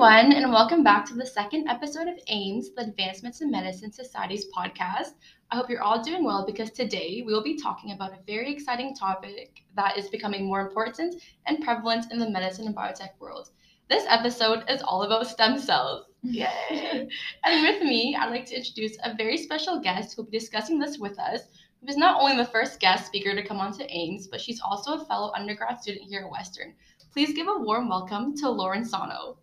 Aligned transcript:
everyone, 0.00 0.32
and 0.32 0.52
welcome 0.52 0.84
back 0.84 1.04
to 1.04 1.14
the 1.14 1.26
second 1.26 1.66
episode 1.66 2.06
of 2.06 2.16
AIMS, 2.28 2.70
the 2.76 2.82
Advancements 2.82 3.40
in 3.40 3.50
Medicine 3.50 3.90
Society's 3.90 4.46
podcast. 4.56 5.14
I 5.50 5.56
hope 5.56 5.68
you're 5.68 5.82
all 5.82 6.04
doing 6.04 6.22
well 6.22 6.46
because 6.46 6.70
today 6.70 7.24
we 7.26 7.32
will 7.32 7.42
be 7.42 7.58
talking 7.58 7.90
about 7.90 8.12
a 8.12 8.22
very 8.24 8.52
exciting 8.52 8.94
topic 8.94 9.64
that 9.74 9.98
is 9.98 10.08
becoming 10.08 10.46
more 10.46 10.60
important 10.60 11.20
and 11.46 11.64
prevalent 11.64 12.12
in 12.12 12.20
the 12.20 12.30
medicine 12.30 12.66
and 12.66 12.76
biotech 12.76 13.18
world. 13.18 13.50
This 13.90 14.04
episode 14.08 14.62
is 14.70 14.82
all 14.82 15.02
about 15.02 15.26
stem 15.26 15.58
cells. 15.58 16.04
Yay! 16.22 16.46
and 17.44 17.62
with 17.62 17.82
me, 17.82 18.16
I'd 18.16 18.30
like 18.30 18.46
to 18.46 18.56
introduce 18.56 18.96
a 19.02 19.16
very 19.16 19.36
special 19.36 19.80
guest 19.80 20.14
who 20.14 20.22
will 20.22 20.30
be 20.30 20.38
discussing 20.38 20.78
this 20.78 20.98
with 20.98 21.18
us, 21.18 21.40
who 21.80 21.88
is 21.88 21.96
not 21.96 22.22
only 22.22 22.36
the 22.36 22.44
first 22.44 22.78
guest 22.78 23.06
speaker 23.06 23.34
to 23.34 23.44
come 23.44 23.58
onto 23.58 23.82
AIMS, 23.88 24.28
but 24.28 24.40
she's 24.40 24.60
also 24.60 24.92
a 24.92 25.04
fellow 25.06 25.32
undergrad 25.34 25.80
student 25.80 26.08
here 26.08 26.20
at 26.20 26.30
Western. 26.30 26.72
Please 27.12 27.32
give 27.32 27.48
a 27.48 27.58
warm 27.58 27.88
welcome 27.88 28.36
to 28.36 28.48
Lauren 28.48 28.84
Sano. 28.84 29.38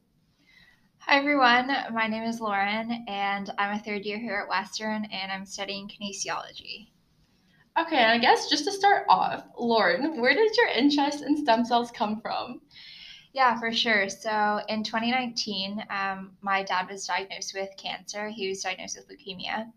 Hi 1.08 1.20
everyone, 1.20 1.72
my 1.94 2.08
name 2.08 2.24
is 2.24 2.42
Lauren 2.42 3.06
and 3.08 3.54
I'm 3.60 3.78
a 3.78 3.84
third 3.84 4.06
year 4.06 4.18
here 4.18 4.42
at 4.42 4.50
Western 4.50 5.06
and 5.06 5.32
I'm 5.32 5.46
studying 5.46 5.88
kinesiology. 5.88 6.88
Okay, 7.80 7.98
and 7.98 8.12
I 8.12 8.18
guess 8.18 8.50
just 8.50 8.66
to 8.66 8.72
start 8.72 9.06
off, 9.08 9.44
Lauren, 9.56 10.20
where 10.20 10.34
did 10.34 10.58
your 10.58 10.68
interest 10.70 11.22
in 11.22 11.38
stem 11.38 11.64
cells 11.64 11.92
come 11.92 12.20
from? 12.22 12.60
Yeah, 13.34 13.60
for 13.60 13.72
sure. 13.72 14.10
So 14.10 14.62
in 14.68 14.84
2019, 14.84 15.86
um, 15.92 16.32
my 16.42 16.64
dad 16.64 16.90
was 16.90 17.06
diagnosed 17.06 17.54
with 17.54 17.70
cancer. 17.78 18.28
He 18.30 18.50
was 18.50 18.64
diagnosed 18.64 18.98
with 18.98 19.08
leukemia. 19.08 19.72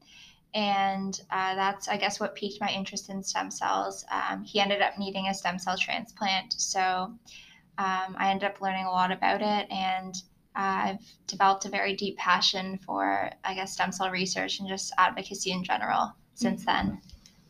And 0.54 1.20
uh, 1.30 1.54
that's, 1.56 1.88
I 1.88 1.98
guess, 1.98 2.18
what 2.18 2.36
piqued 2.36 2.58
my 2.62 2.70
interest 2.70 3.10
in 3.10 3.22
stem 3.22 3.50
cells. 3.50 4.02
Um, 4.10 4.44
he 4.44 4.60
ended 4.60 4.80
up 4.80 4.98
needing 4.98 5.28
a 5.28 5.34
stem 5.34 5.58
cell 5.58 5.76
transplant. 5.76 6.54
So 6.54 6.80
um, 6.80 7.18
I 8.16 8.30
ended 8.30 8.48
up 8.48 8.62
learning 8.62 8.86
a 8.86 8.90
lot 8.90 9.12
about 9.12 9.42
it 9.42 9.70
and 9.70 10.14
I've 10.58 10.98
developed 11.28 11.64
a 11.66 11.68
very 11.68 11.94
deep 11.94 12.16
passion 12.16 12.78
for, 12.84 13.30
I 13.44 13.54
guess, 13.54 13.72
stem 13.72 13.92
cell 13.92 14.10
research 14.10 14.58
and 14.58 14.68
just 14.68 14.92
advocacy 14.98 15.52
in 15.52 15.62
general 15.62 16.12
since 16.34 16.64
mm-hmm. 16.64 16.88
then. 16.88 17.00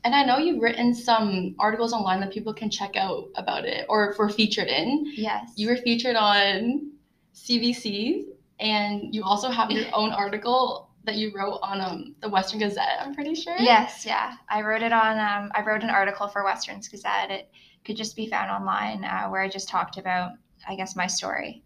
And 0.05 0.15
I 0.15 0.25
know 0.25 0.39
you've 0.39 0.63
written 0.63 0.95
some 0.95 1.57
articles 1.59 1.93
online 1.93 2.21
that 2.21 2.33
people 2.33 2.53
can 2.53 2.71
check 2.71 2.97
out 2.97 3.29
about 3.35 3.65
it 3.65 3.87
or 3.89 4.15
were 4.19 4.29
featured 4.29 4.69
in. 4.69 5.11
Yes. 5.17 5.51
You 5.57 5.69
were 5.69 5.77
featured 5.77 6.17
on 6.17 6.93
CBC, 7.35 8.25
and 8.61 9.15
you 9.15 9.25
also 9.25 9.49
have 9.49 9.71
your 9.71 9.87
own 9.95 10.13
article 10.13 10.91
that 11.05 11.17
you 11.17 11.33
wrote 11.35 11.59
on 11.63 11.81
um, 11.81 12.15
the 12.21 12.29
Western 12.29 12.61
Gazette, 12.61 12.99
I'm 13.01 13.15
pretty 13.15 13.35
sure. 13.35 13.57
Yes, 13.59 14.05
yeah. 14.05 14.35
I 14.51 14.61
wrote 14.61 14.83
it 14.83 14.93
on, 14.93 15.19
um, 15.19 15.51
I 15.55 15.63
wrote 15.63 15.83
an 15.83 15.89
article 15.89 16.29
for 16.29 16.45
Western's 16.45 16.87
Gazette. 16.87 17.31
It 17.31 17.51
could 17.85 17.97
just 17.97 18.15
be 18.15 18.27
found 18.29 18.51
online 18.51 19.05
uh, 19.05 19.29
where 19.29 19.41
I 19.41 19.49
just 19.49 19.69
talked 19.69 19.97
about, 19.97 20.33
I 20.69 20.77
guess, 20.77 20.95
my 20.95 21.07
story. 21.07 21.63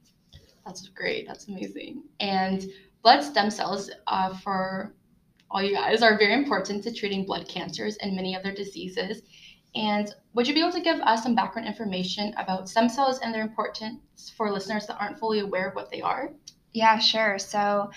That's 0.64 0.88
great. 0.88 1.26
That's 1.26 1.48
amazing. 1.48 2.04
And 2.20 2.64
blood 3.02 3.22
stem 3.22 3.50
cells, 3.50 3.90
uh, 4.06 4.36
for 4.38 4.94
all 5.50 5.62
you 5.62 5.74
guys, 5.74 6.02
are 6.02 6.16
very 6.16 6.34
important 6.34 6.84
to 6.84 6.92
treating 6.92 7.24
blood 7.24 7.48
cancers 7.48 7.96
and 7.96 8.14
many 8.14 8.36
other 8.36 8.52
diseases. 8.52 9.22
And 9.74 10.14
would 10.34 10.46
you 10.46 10.54
be 10.54 10.60
able 10.60 10.72
to 10.72 10.80
give 10.80 11.00
us 11.00 11.22
some 11.22 11.34
background 11.34 11.66
information 11.66 12.34
about 12.36 12.68
stem 12.68 12.88
cells 12.88 13.20
and 13.20 13.34
their 13.34 13.42
importance 13.42 14.30
for 14.36 14.50
listeners 14.50 14.86
that 14.86 14.98
aren't 15.00 15.18
fully 15.18 15.40
aware 15.40 15.68
of 15.68 15.74
what 15.74 15.90
they 15.90 16.02
are? 16.02 16.30
Yeah, 16.72 16.98
sure. 16.98 17.38
So, 17.38 17.90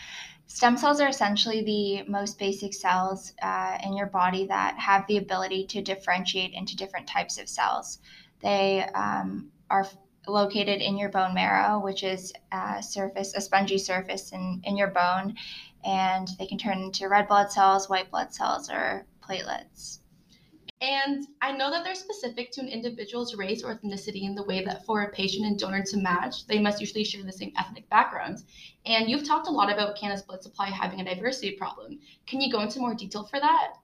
stem 0.47 0.77
cells 0.77 1.01
are 1.01 1.09
essentially 1.09 1.63
the 1.63 2.09
most 2.09 2.39
basic 2.39 2.73
cells 2.73 3.33
uh, 3.41 3.77
in 3.83 3.95
your 3.95 4.07
body 4.07 4.45
that 4.47 4.77
have 4.79 5.05
the 5.07 5.17
ability 5.17 5.65
to 5.67 5.81
differentiate 5.81 6.53
into 6.53 6.75
different 6.75 7.07
types 7.07 7.37
of 7.37 7.49
cells. 7.49 7.99
They 8.41 8.85
um, 8.93 9.49
are 9.69 9.87
located 10.27 10.81
in 10.81 10.97
your 10.97 11.09
bone 11.09 11.33
marrow, 11.33 11.79
which 11.79 12.03
is 12.03 12.33
a 12.51 12.81
surface, 12.81 13.33
a 13.35 13.41
spongy 13.41 13.77
surface 13.77 14.31
in, 14.31 14.61
in 14.63 14.77
your 14.77 14.89
bone, 14.89 15.35
and 15.83 16.29
they 16.39 16.47
can 16.47 16.57
turn 16.57 16.79
into 16.79 17.07
red 17.07 17.27
blood 17.27 17.51
cells, 17.51 17.89
white 17.89 18.09
blood 18.09 18.33
cells, 18.33 18.69
or 18.69 19.05
platelets. 19.21 19.99
And 20.81 21.25
I 21.41 21.53
know 21.53 21.71
that 21.71 21.83
they're 21.83 21.95
specific 21.95 22.51
to 22.51 22.61
an 22.61 22.67
individual's 22.67 23.35
race 23.35 23.63
or 23.63 23.73
ethnicity 23.73 24.23
in 24.23 24.35
the 24.35 24.43
way 24.43 24.63
that 24.65 24.85
for 24.85 25.03
a 25.03 25.11
patient 25.11 25.45
and 25.45 25.57
donor 25.57 25.83
to 25.83 25.97
match, 25.97 26.45
they 26.47 26.59
must 26.59 26.81
usually 26.81 27.05
share 27.05 27.23
the 27.23 27.31
same 27.31 27.53
ethnic 27.57 27.89
backgrounds. 27.89 28.43
And 28.85 29.09
you've 29.09 29.25
talked 29.25 29.47
a 29.47 29.51
lot 29.51 29.71
about 29.71 29.95
Canada's 29.95 30.23
blood 30.23 30.43
supply 30.43 30.67
having 30.67 30.99
a 30.99 31.15
diversity 31.15 31.51
problem. 31.51 31.99
Can 32.27 32.41
you 32.41 32.51
go 32.51 32.59
into 32.59 32.79
more 32.79 32.93
detail 32.93 33.23
for 33.23 33.39
that? 33.39 33.75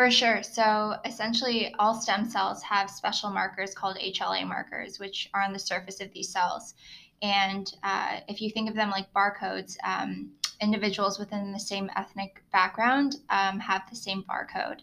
For 0.00 0.10
sure. 0.10 0.42
So 0.42 0.96
essentially, 1.04 1.74
all 1.78 1.92
stem 1.92 2.24
cells 2.24 2.62
have 2.62 2.88
special 2.88 3.28
markers 3.28 3.74
called 3.74 3.98
HLA 3.98 4.48
markers, 4.48 4.98
which 4.98 5.28
are 5.34 5.42
on 5.42 5.52
the 5.52 5.58
surface 5.58 6.00
of 6.00 6.10
these 6.14 6.30
cells. 6.30 6.72
And 7.20 7.70
uh, 7.82 8.20
if 8.26 8.40
you 8.40 8.48
think 8.48 8.70
of 8.70 8.74
them 8.74 8.88
like 8.88 9.12
barcodes, 9.12 9.76
um, 9.84 10.30
individuals 10.62 11.18
within 11.18 11.52
the 11.52 11.60
same 11.60 11.90
ethnic 11.96 12.42
background 12.50 13.16
um, 13.28 13.58
have 13.58 13.82
the 13.90 13.94
same 13.94 14.22
barcode. 14.22 14.80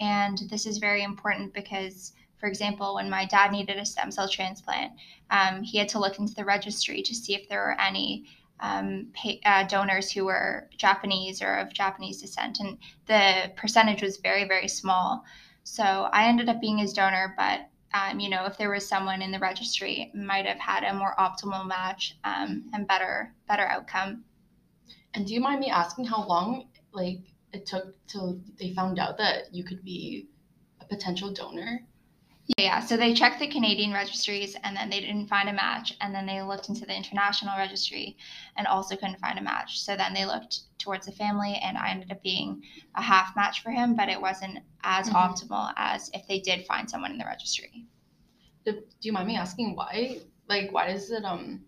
And 0.00 0.38
this 0.48 0.64
is 0.64 0.78
very 0.78 1.02
important 1.02 1.52
because, 1.52 2.14
for 2.38 2.46
example, 2.46 2.94
when 2.94 3.10
my 3.10 3.26
dad 3.26 3.52
needed 3.52 3.76
a 3.76 3.84
stem 3.84 4.10
cell 4.10 4.30
transplant, 4.30 4.92
um, 5.30 5.62
he 5.62 5.76
had 5.76 5.90
to 5.90 5.98
look 5.98 6.18
into 6.18 6.32
the 6.32 6.44
registry 6.46 7.02
to 7.02 7.14
see 7.14 7.34
if 7.34 7.50
there 7.50 7.60
were 7.60 7.78
any 7.78 8.24
um, 8.60 9.08
pay, 9.14 9.40
uh, 9.44 9.64
donors 9.66 10.10
who 10.10 10.24
were 10.26 10.68
Japanese 10.76 11.42
or 11.42 11.56
of 11.56 11.72
Japanese 11.72 12.20
descent, 12.20 12.60
and 12.60 12.78
the 13.06 13.52
percentage 13.56 14.02
was 14.02 14.18
very, 14.18 14.46
very 14.46 14.68
small. 14.68 15.24
So 15.64 15.82
I 16.12 16.28
ended 16.28 16.48
up 16.48 16.60
being 16.60 16.78
his 16.78 16.92
donor, 16.92 17.34
but 17.36 17.68
um, 17.94 18.18
you 18.18 18.28
know, 18.28 18.44
if 18.44 18.58
there 18.58 18.70
was 18.70 18.86
someone 18.86 19.22
in 19.22 19.30
the 19.30 19.38
registry, 19.38 20.10
might 20.14 20.46
have 20.46 20.58
had 20.58 20.82
a 20.82 20.92
more 20.92 21.14
optimal 21.16 21.64
match 21.66 22.16
um, 22.24 22.64
and 22.72 22.88
better, 22.88 23.32
better 23.46 23.66
outcome. 23.66 24.24
And 25.14 25.26
do 25.26 25.32
you 25.32 25.40
mind 25.40 25.60
me 25.60 25.70
asking 25.70 26.06
how 26.06 26.26
long, 26.26 26.66
like, 26.92 27.20
it 27.52 27.66
took 27.66 27.94
till 28.08 28.40
they 28.58 28.74
found 28.74 28.98
out 28.98 29.16
that 29.18 29.54
you 29.54 29.62
could 29.62 29.84
be 29.84 30.26
a 30.80 30.84
potential 30.84 31.32
donor? 31.32 31.82
Yeah, 32.58 32.80
so 32.80 32.96
they 32.96 33.14
checked 33.14 33.40
the 33.40 33.46
Canadian 33.48 33.92
registries 33.92 34.54
and 34.64 34.76
then 34.76 34.90
they 34.90 35.00
didn't 35.00 35.28
find 35.28 35.48
a 35.48 35.52
match. 35.52 35.94
And 36.00 36.14
then 36.14 36.26
they 36.26 36.42
looked 36.42 36.68
into 36.68 36.84
the 36.84 36.94
international 36.94 37.56
registry 37.56 38.18
and 38.56 38.66
also 38.66 38.96
couldn't 38.96 39.18
find 39.18 39.38
a 39.38 39.42
match. 39.42 39.80
So 39.80 39.96
then 39.96 40.12
they 40.12 40.26
looked 40.26 40.60
towards 40.78 41.06
the 41.06 41.12
family 41.12 41.58
and 41.62 41.78
I 41.78 41.90
ended 41.90 42.12
up 42.12 42.22
being 42.22 42.62
a 42.96 43.02
half 43.02 43.34
match 43.34 43.62
for 43.62 43.70
him, 43.70 43.96
but 43.96 44.10
it 44.10 44.20
wasn't 44.20 44.58
as 44.82 45.08
mm-hmm. 45.08 45.16
optimal 45.16 45.72
as 45.76 46.10
if 46.12 46.26
they 46.28 46.40
did 46.40 46.66
find 46.66 46.88
someone 46.88 47.12
in 47.12 47.18
the 47.18 47.24
registry. 47.24 47.86
Do, 48.66 48.82
you 49.00 49.12
mind 49.12 49.28
me 49.28 49.36
asking 49.36 49.74
why? 49.74 50.18
Like, 50.48 50.70
why 50.70 50.88
is 50.88 51.10
it 51.10 51.24
um 51.24 51.64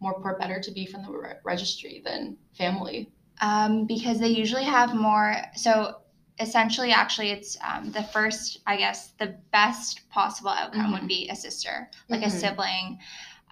more 0.00 0.14
or 0.14 0.38
better 0.38 0.60
to 0.60 0.70
be 0.70 0.84
from 0.84 1.02
the 1.02 1.10
re- 1.12 1.34
registry 1.44 2.02
than 2.04 2.36
family? 2.56 3.10
Um, 3.40 3.86
because 3.86 4.20
they 4.20 4.28
usually 4.28 4.64
have 4.64 4.94
more. 4.94 5.36
So 5.56 5.96
essentially 6.40 6.90
actually 6.90 7.30
it's 7.30 7.56
um, 7.66 7.92
the 7.92 8.02
first 8.02 8.58
i 8.66 8.76
guess 8.76 9.12
the 9.18 9.36
best 9.52 10.08
possible 10.10 10.50
outcome 10.50 10.86
mm-hmm. 10.86 10.94
would 10.94 11.08
be 11.08 11.28
a 11.30 11.36
sister 11.36 11.88
like 12.08 12.20
mm-hmm. 12.20 12.36
a 12.36 12.40
sibling 12.40 12.98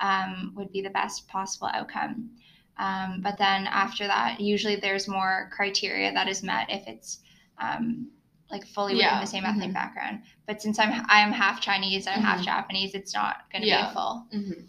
um, 0.00 0.52
would 0.56 0.72
be 0.72 0.82
the 0.82 0.90
best 0.90 1.28
possible 1.28 1.68
outcome 1.72 2.30
um, 2.78 3.20
but 3.22 3.38
then 3.38 3.66
after 3.68 4.06
that 4.06 4.40
usually 4.40 4.76
there's 4.76 5.06
more 5.06 5.48
criteria 5.52 6.12
that 6.12 6.28
is 6.28 6.42
met 6.42 6.66
if 6.70 6.86
it's 6.88 7.20
um, 7.58 8.10
like 8.50 8.66
fully 8.66 8.94
within 8.94 9.06
yeah. 9.06 9.20
the 9.20 9.26
same 9.26 9.44
ethnic 9.44 9.66
mm-hmm. 9.66 9.74
background 9.74 10.22
but 10.46 10.60
since 10.60 10.78
i'm 10.80 11.04
i'm 11.08 11.30
half 11.30 11.60
chinese 11.60 12.08
i'm 12.08 12.20
half 12.20 12.36
mm-hmm. 12.36 12.46
japanese 12.46 12.94
it's 12.94 13.14
not 13.14 13.44
going 13.52 13.62
to 13.62 13.68
yeah. 13.68 13.86
be 13.86 13.90
a 13.90 13.94
full 13.94 14.26
mm-hmm. 14.34 14.60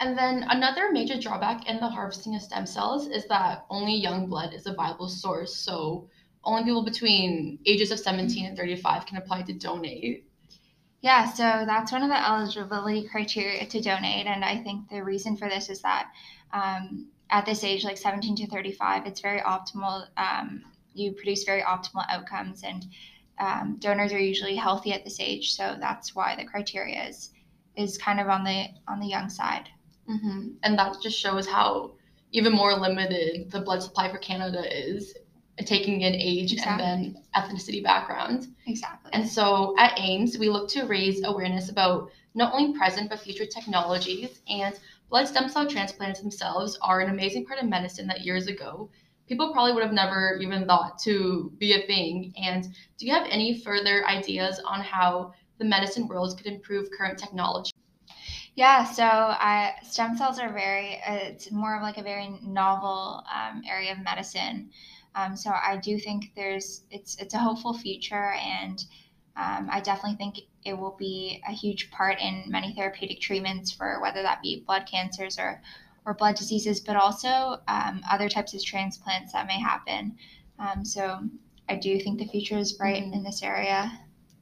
and 0.00 0.18
then 0.18 0.44
another 0.50 0.92
major 0.92 1.18
drawback 1.18 1.66
in 1.66 1.80
the 1.80 1.88
harvesting 1.88 2.34
of 2.34 2.42
stem 2.42 2.66
cells 2.66 3.06
is 3.08 3.26
that 3.28 3.64
only 3.70 3.94
young 3.94 4.26
blood 4.26 4.52
is 4.52 4.66
a 4.66 4.74
viable 4.74 5.08
source 5.08 5.56
so 5.56 6.06
only 6.44 6.64
people 6.64 6.84
between 6.84 7.58
ages 7.66 7.90
of 7.90 7.98
17 7.98 8.46
and 8.46 8.56
35 8.56 9.06
can 9.06 9.18
apply 9.18 9.42
to 9.42 9.52
donate. 9.52 10.24
Yeah, 11.00 11.30
so 11.30 11.42
that's 11.42 11.92
one 11.92 12.02
of 12.02 12.08
the 12.08 12.28
eligibility 12.28 13.06
criteria 13.06 13.64
to 13.66 13.80
donate. 13.80 14.26
And 14.26 14.44
I 14.44 14.58
think 14.58 14.88
the 14.88 15.02
reason 15.02 15.36
for 15.36 15.48
this 15.48 15.68
is 15.68 15.80
that 15.82 16.10
um, 16.52 17.06
at 17.30 17.46
this 17.46 17.62
age, 17.62 17.84
like 17.84 17.96
17 17.96 18.36
to 18.36 18.46
35, 18.48 19.06
it's 19.06 19.20
very 19.20 19.40
optimal. 19.40 20.06
Um, 20.16 20.64
you 20.94 21.12
produce 21.12 21.44
very 21.44 21.62
optimal 21.62 22.04
outcomes, 22.08 22.62
and 22.64 22.86
um, 23.38 23.76
donors 23.78 24.12
are 24.12 24.18
usually 24.18 24.56
healthy 24.56 24.92
at 24.92 25.04
this 25.04 25.20
age. 25.20 25.52
So 25.52 25.76
that's 25.78 26.14
why 26.14 26.34
the 26.34 26.44
criteria 26.44 27.06
is 27.06 27.30
is 27.76 27.96
kind 27.96 28.18
of 28.18 28.28
on 28.28 28.42
the 28.42 28.66
on 28.88 28.98
the 28.98 29.06
young 29.06 29.28
side. 29.28 29.68
Mm-hmm. 30.10 30.48
And 30.64 30.78
that 30.78 30.96
just 31.00 31.18
shows 31.18 31.46
how 31.46 31.92
even 32.32 32.52
more 32.52 32.74
limited 32.74 33.50
the 33.50 33.60
blood 33.60 33.82
supply 33.82 34.10
for 34.10 34.18
Canada 34.18 34.62
is 34.66 35.14
taking 35.64 36.02
in 36.02 36.14
age 36.14 36.52
exactly. 36.52 36.84
and 36.84 37.14
then 37.14 37.22
ethnicity 37.36 37.82
background. 37.82 38.48
Exactly. 38.66 39.10
And 39.12 39.28
so 39.28 39.74
at 39.78 39.98
AIMS, 39.98 40.38
we 40.38 40.48
look 40.48 40.68
to 40.70 40.84
raise 40.84 41.24
awareness 41.24 41.70
about 41.70 42.10
not 42.34 42.52
only 42.52 42.76
present 42.76 43.10
but 43.10 43.20
future 43.20 43.46
technologies. 43.46 44.40
And 44.48 44.78
blood 45.10 45.28
stem 45.28 45.48
cell 45.48 45.66
transplants 45.66 46.20
themselves 46.20 46.78
are 46.82 47.00
an 47.00 47.10
amazing 47.10 47.46
part 47.46 47.60
of 47.60 47.68
medicine 47.68 48.06
that 48.08 48.22
years 48.22 48.46
ago 48.46 48.90
people 49.28 49.52
probably 49.52 49.74
would 49.74 49.82
have 49.82 49.92
never 49.92 50.38
even 50.40 50.66
thought 50.66 50.98
to 51.00 51.52
be 51.58 51.74
a 51.74 51.86
thing. 51.86 52.32
And 52.42 52.64
do 52.96 53.06
you 53.06 53.12
have 53.12 53.26
any 53.30 53.60
further 53.60 54.06
ideas 54.06 54.60
on 54.64 54.80
how 54.80 55.34
the 55.58 55.64
medicine 55.64 56.08
world 56.08 56.36
could 56.36 56.46
improve 56.46 56.88
current 56.96 57.18
technology? 57.18 57.72
Yeah, 58.54 58.84
so 58.84 59.04
I, 59.04 59.74
stem 59.82 60.16
cells 60.16 60.40
are 60.40 60.52
very, 60.52 60.96
uh, 61.06 61.14
it's 61.14 61.52
more 61.52 61.76
of 61.76 61.82
like 61.82 61.98
a 61.98 62.02
very 62.02 62.40
novel 62.42 63.22
um, 63.32 63.62
area 63.68 63.92
of 63.92 64.02
medicine. 64.02 64.70
Um, 65.18 65.36
so 65.36 65.50
I 65.50 65.76
do 65.76 65.98
think 65.98 66.32
there's, 66.36 66.82
it's, 66.90 67.16
it's 67.16 67.34
a 67.34 67.38
hopeful 67.38 67.74
future 67.74 68.34
and 68.34 68.84
um, 69.36 69.68
I 69.70 69.80
definitely 69.80 70.16
think 70.16 70.38
it 70.64 70.76
will 70.76 70.96
be 70.98 71.42
a 71.48 71.52
huge 71.52 71.90
part 71.90 72.20
in 72.20 72.44
many 72.46 72.74
therapeutic 72.74 73.20
treatments 73.20 73.72
for 73.72 74.00
whether 74.00 74.22
that 74.22 74.42
be 74.42 74.64
blood 74.66 74.86
cancers 74.90 75.38
or, 75.38 75.60
or 76.04 76.14
blood 76.14 76.36
diseases, 76.36 76.80
but 76.80 76.96
also 76.96 77.60
um, 77.68 78.02
other 78.10 78.28
types 78.28 78.54
of 78.54 78.64
transplants 78.64 79.32
that 79.32 79.46
may 79.46 79.60
happen. 79.60 80.16
Um, 80.58 80.84
so 80.84 81.20
I 81.68 81.76
do 81.76 81.98
think 82.00 82.18
the 82.18 82.26
future 82.26 82.58
is 82.58 82.72
bright 82.72 83.02
mm-hmm. 83.02 83.14
in 83.14 83.22
this 83.22 83.42
area. 83.42 83.92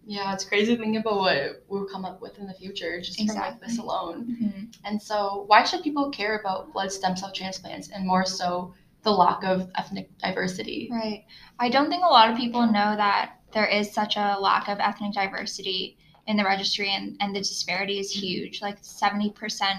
Yeah, 0.06 0.32
it's 0.32 0.44
crazy 0.44 0.76
to 0.76 0.82
think 0.82 0.96
about 0.96 1.18
what 1.18 1.64
we'll 1.68 1.86
come 1.86 2.04
up 2.04 2.22
with 2.22 2.38
in 2.38 2.46
the 2.46 2.54
future 2.54 3.00
just 3.00 3.20
exactly. 3.20 3.42
from 3.42 3.52
like 3.52 3.60
this 3.60 3.78
alone. 3.78 4.36
Mm-hmm. 4.40 4.64
And 4.84 5.02
so, 5.02 5.44
why 5.48 5.64
should 5.64 5.82
people 5.82 6.10
care 6.10 6.38
about 6.38 6.72
blood 6.72 6.92
stem 6.92 7.16
cell 7.16 7.32
transplants 7.32 7.90
and 7.90 8.06
more 8.06 8.24
so 8.24 8.72
the 9.06 9.12
lack 9.12 9.44
of 9.44 9.70
ethnic 9.76 10.10
diversity? 10.18 10.88
Right. 10.90 11.24
I 11.58 11.70
don't 11.70 11.88
think 11.88 12.04
a 12.04 12.08
lot 12.08 12.28
of 12.28 12.36
people 12.36 12.66
know 12.66 12.96
that 12.96 13.36
there 13.52 13.66
is 13.66 13.90
such 13.90 14.16
a 14.16 14.36
lack 14.38 14.68
of 14.68 14.80
ethnic 14.80 15.14
diversity 15.14 15.96
in 16.26 16.36
the 16.36 16.44
registry 16.44 16.90
and, 16.90 17.16
and 17.20 17.34
the 17.34 17.38
disparity 17.38 18.00
is 18.00 18.10
huge. 18.10 18.60
Like 18.60 18.82
70% 18.82 19.32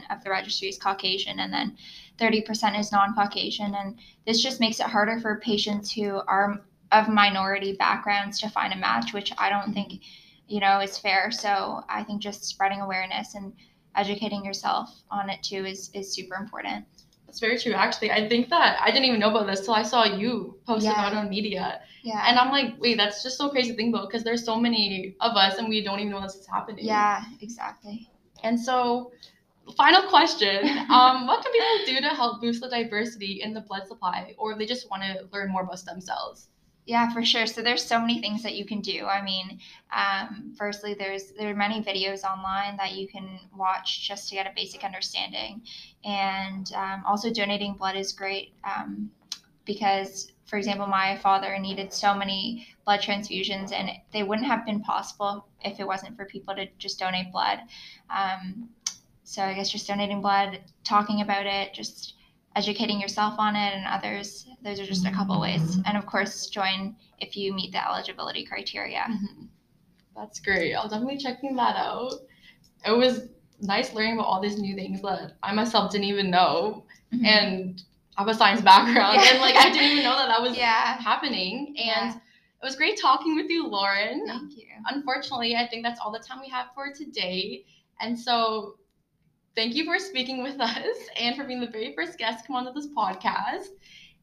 of 0.10 0.24
the 0.24 0.30
registry 0.30 0.70
is 0.70 0.78
Caucasian 0.78 1.42
and 1.42 1.52
then 1.52 1.78
30% 2.18 2.80
is 2.80 2.92
non 2.92 3.14
Caucasian. 3.14 3.76
And 3.76 4.00
this 4.26 4.42
just 4.42 4.62
makes 4.62 4.80
it 4.80 4.88
harder 4.88 5.20
for 5.20 5.42
patients 5.42 5.92
who 5.92 6.22
are 6.28 6.64
of 6.94 7.10
minority 7.10 7.74
backgrounds 7.74 8.40
to 8.40 8.50
find 8.50 8.72
a 8.72 8.78
match, 8.78 9.14
which 9.14 9.34
I 9.38 9.50
don't 9.50 9.74
think, 9.74 10.02
you 10.48 10.62
know, 10.62 10.80
is 10.80 10.98
fair. 10.98 11.32
So 11.32 11.82
I 11.90 12.04
think 12.04 12.22
just 12.22 12.46
spreading 12.46 12.80
awareness 12.80 13.36
and 13.36 13.52
educating 13.94 14.46
yourself 14.46 14.90
on 15.12 15.30
it 15.30 15.44
too 15.44 15.66
is, 15.66 15.92
is 15.94 16.14
super 16.14 16.36
important. 16.36 16.86
That's 17.28 17.40
very 17.40 17.60
true. 17.60 17.74
Actually, 17.74 18.12
I 18.12 18.28
think 18.28 18.50
that 18.50 18.80
I 18.82 18.90
didn't 18.90 19.06
even 19.06 19.20
know 19.20 19.30
about 19.30 19.48
this 19.48 19.62
till 19.66 19.74
I 19.74 19.84
saw 19.84 20.06
you 20.06 20.58
post 20.66 20.86
yeah. 20.86 20.94
about 20.94 21.12
it 21.12 21.18
on 21.18 21.30
media. 21.30 21.82
Yeah. 22.02 22.24
And 22.26 22.40
I'm 22.40 22.52
like, 22.52 22.80
wait, 22.80 22.96
that's 22.96 23.22
just 23.22 23.38
so 23.38 23.50
crazy 23.50 23.72
to 23.72 23.76
think 23.76 23.94
about 23.94 24.08
because 24.08 24.24
there's 24.24 24.46
so 24.46 24.58
many 24.58 25.16
of 25.20 25.36
us 25.36 25.58
and 25.58 25.68
we 25.68 25.84
don't 25.84 26.00
even 26.00 26.12
know 26.12 26.22
this 26.22 26.36
is 26.36 26.48
happening. 26.48 26.86
Yeah, 26.86 27.24
exactly. 27.42 28.10
And 28.44 28.58
so, 28.58 29.12
final 29.76 30.04
question: 30.04 30.70
um, 30.90 31.28
What 31.28 31.44
can 31.44 31.52
people 31.52 31.86
do 31.86 32.10
to 32.10 32.16
help 32.16 32.42
boost 32.42 32.62
the 32.62 32.70
diversity 32.70 33.42
in 33.44 33.54
the 33.54 33.62
blood 33.62 33.88
supply, 33.88 34.34
or 34.38 34.54
if 34.54 34.58
they 34.58 34.66
just 34.66 34.90
want 34.90 35.04
to 35.04 35.28
learn 35.34 35.52
more 35.52 35.64
about 35.64 35.80
stem 35.80 36.00
cells? 36.00 36.48
Yeah, 36.88 37.12
for 37.14 37.24
sure. 37.26 37.46
So 37.48 37.62
there's 37.62 37.84
so 37.84 38.00
many 38.00 38.22
things 38.22 38.44
that 38.44 38.56
you 38.56 38.66
can 38.66 38.80
do. 38.80 39.06
I 39.06 39.22
mean, 39.22 39.60
um, 39.92 40.54
firstly, 40.58 40.94
there's 40.94 41.32
there 41.38 41.52
are 41.52 41.56
many 41.56 41.84
videos 41.84 42.24
online 42.24 42.78
that 42.78 42.94
you 42.94 43.10
can 43.10 43.42
watch 43.56 44.08
just 44.08 44.30
to 44.30 44.36
get 44.36 44.48
a 44.48 44.54
basic 44.56 44.86
understanding, 44.86 45.64
and 46.06 46.72
um, 46.74 47.04
also 47.06 47.30
donating 47.32 47.74
blood 47.74 47.98
is 47.98 48.14
great 48.14 48.54
um, 48.64 49.12
because, 49.66 50.32
for 50.46 50.58
example, 50.58 50.88
my 50.88 51.18
father 51.18 51.60
needed 51.60 51.92
so 51.92 52.16
many 52.16 52.66
blood 52.86 53.02
transfusions, 53.02 53.74
and 53.74 53.92
they 54.14 54.24
wouldn't 54.24 54.48
have 54.48 54.66
been 54.66 54.80
possible 54.82 55.46
if 55.66 55.82
it 55.82 55.88
wasn't 55.88 56.16
for 56.16 56.24
people 56.24 56.56
to 56.56 56.68
just 56.80 57.00
donate 57.00 57.34
blood. 57.34 57.60
Um, 58.10 58.70
so 59.26 59.44
I 59.44 59.54
guess 59.56 59.70
just 59.70 59.88
donating 59.88 60.22
blood, 60.22 60.62
talking 60.86 61.20
about 61.22 61.46
it, 61.48 61.74
just 61.74 62.14
educating 62.58 63.00
yourself 63.00 63.36
on 63.38 63.56
it 63.56 63.74
and 63.76 63.86
others. 63.86 64.48
Those 64.64 64.80
are 64.80 64.86
just 64.86 65.06
a 65.06 65.12
couple 65.12 65.40
ways. 65.40 65.78
And 65.86 65.96
of 65.96 66.08
course, 66.08 66.48
join 66.48 66.96
if 67.20 67.38
you 67.38 67.54
meet 67.54 67.72
the 67.72 67.88
eligibility 67.88 68.44
criteria. 68.44 69.06
Mm-hmm. 69.10 69.46
That's 70.16 70.40
great. 70.40 70.74
I'll 70.74 70.90
definitely 70.90 71.18
checking 71.18 71.56
that 71.58 71.76
out. 71.76 72.14
It 72.86 72.92
was 72.92 73.30
nice 73.62 73.94
learning 73.94 74.14
about 74.14 74.26
all 74.26 74.42
these 74.42 74.58
new 74.58 74.76
things 74.76 75.02
that 75.04 75.34
I 75.44 75.54
myself 75.54 75.92
didn't 75.92 76.06
even 76.06 76.32
know. 76.32 76.86
Mm-hmm. 77.14 77.26
And 77.26 77.84
I 78.18 78.22
have 78.22 78.30
a 78.30 78.34
science 78.34 78.62
background, 78.62 79.20
yeah. 79.22 79.34
and 79.34 79.40
like 79.42 79.56
I 79.56 79.70
didn't 79.72 79.92
even 79.92 80.04
know 80.04 80.18
that 80.18 80.28
that 80.28 80.42
was 80.42 80.58
yeah. 80.58 81.00
happening. 81.00 81.76
And 81.78 82.12
yeah. 82.12 82.16
it 82.16 82.66
was 82.66 82.76
great 82.76 83.00
talking 83.00 83.36
with 83.36 83.48
you, 83.50 83.68
Lauren. 83.68 84.26
Thank 84.26 84.58
you. 84.58 84.66
Unfortunately, 84.88 85.56
I 85.56 85.68
think 85.68 85.84
that's 85.84 86.00
all 86.00 86.12
the 86.12 86.20
time 86.20 86.40
we 86.42 86.50
have 86.50 86.68
for 86.74 86.92
today. 86.92 87.66
And 88.02 88.20
so 88.20 88.78
thank 89.58 89.74
you 89.74 89.84
for 89.84 89.98
speaking 89.98 90.44
with 90.44 90.62
us 90.62 90.98
and 91.20 91.36
for 91.36 91.44
being 91.44 91.60
the 91.60 91.68
very 91.68 91.94
first 91.96 92.18
guest 92.20 92.42
to 92.42 92.48
come 92.48 92.56
onto 92.56 92.72
this 92.72 92.94
podcast. 92.94 93.70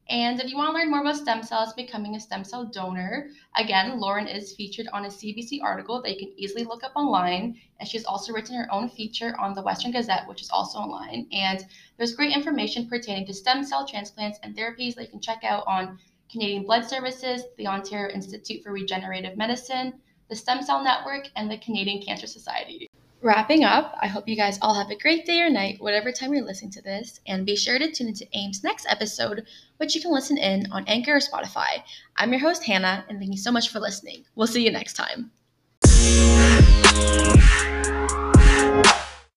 And 0.07 0.39
if 0.39 0.49
you 0.49 0.55
want 0.55 0.69
to 0.69 0.73
learn 0.79 0.91
more 0.91 1.01
about 1.01 1.17
stem 1.17 1.43
cells, 1.43 1.73
becoming 1.73 2.15
a 2.15 2.19
stem 2.19 2.45
cell 2.45 2.63
donor, 2.63 3.27
again, 3.57 3.99
Lauren 3.99 4.27
is 4.27 4.55
featured 4.55 4.87
on 4.93 5.05
a 5.05 5.09
CBC 5.09 5.61
article 5.61 6.01
that 6.01 6.11
you 6.11 6.17
can 6.17 6.39
easily 6.39 6.63
look 6.63 6.83
up 6.83 6.93
online. 6.95 7.59
And 7.79 7.89
she's 7.89 8.05
also 8.05 8.31
written 8.31 8.55
her 8.55 8.71
own 8.71 8.87
feature 8.87 9.35
on 9.37 9.55
the 9.55 9.63
Western 9.63 9.91
Gazette, 9.91 10.27
which 10.27 10.41
is 10.41 10.51
also 10.51 10.77
online. 10.77 11.27
And 11.33 11.65
there's 11.97 12.15
great 12.15 12.33
information 12.33 12.87
pertaining 12.87 13.25
to 13.25 13.33
stem 13.33 13.63
cell 13.63 13.85
transplants 13.85 14.39
and 14.41 14.55
therapies 14.55 14.95
that 14.95 15.05
you 15.05 15.09
can 15.09 15.21
check 15.21 15.43
out 15.43 15.65
on 15.67 15.99
Canadian 16.31 16.63
Blood 16.63 16.85
Services, 16.85 17.43
the 17.57 17.67
Ontario 17.67 18.13
Institute 18.13 18.63
for 18.63 18.71
Regenerative 18.71 19.35
Medicine, 19.35 19.93
the 20.29 20.35
Stem 20.35 20.61
Cell 20.61 20.83
Network, 20.83 21.27
and 21.35 21.51
the 21.51 21.57
Canadian 21.57 22.01
Cancer 22.01 22.27
Society. 22.27 22.87
Wrapping 23.25 23.63
up, 23.63 23.97
I 23.99 24.05
hope 24.05 24.27
you 24.27 24.35
guys 24.35 24.59
all 24.61 24.75
have 24.75 24.91
a 24.91 24.95
great 24.95 25.25
day 25.25 25.41
or 25.41 25.49
night, 25.49 25.81
whatever 25.81 26.11
time 26.11 26.31
you're 26.31 26.45
listening 26.45 26.69
to 26.73 26.81
this, 26.83 27.21
and 27.25 27.43
be 27.43 27.55
sure 27.55 27.79
to 27.79 27.91
tune 27.91 28.09
into 28.09 28.27
AIM's 28.37 28.63
next 28.63 28.85
episode, 28.87 29.47
which 29.77 29.95
you 29.95 30.01
can 30.01 30.11
listen 30.11 30.37
in 30.37 30.71
on 30.71 30.85
Anchor 30.85 31.15
or 31.15 31.19
Spotify. 31.19 31.81
I'm 32.17 32.31
your 32.31 32.39
host, 32.39 32.63
Hannah, 32.63 33.03
and 33.09 33.17
thank 33.17 33.31
you 33.31 33.39
so 33.39 33.51
much 33.51 33.69
for 33.69 33.79
listening. 33.79 34.25
We'll 34.35 34.45
see 34.45 34.63
you 34.63 34.71
next 34.71 34.93
time. 34.93 35.31